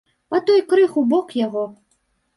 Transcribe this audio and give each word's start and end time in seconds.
Па 0.33 0.39
той 0.47 0.63
крыху 0.71 1.05
бок 1.11 1.27
яго. 1.45 1.63